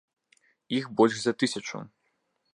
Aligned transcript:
Іх 0.77 0.87
больш 1.01 1.21
за 1.25 1.35
тысячу. 1.43 1.77